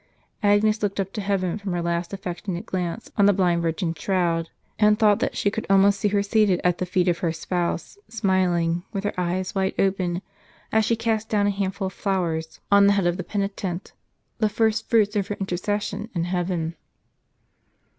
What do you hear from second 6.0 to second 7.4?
her seated at the feet of her